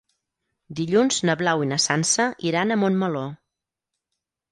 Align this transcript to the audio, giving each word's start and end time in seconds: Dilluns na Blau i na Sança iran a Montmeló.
Dilluns 0.77 1.19
na 1.29 1.35
Blau 1.41 1.61
i 1.65 1.67
na 1.71 1.77
Sança 1.83 2.25
iran 2.53 2.73
a 2.73 2.79
Montmeló. 2.85 3.23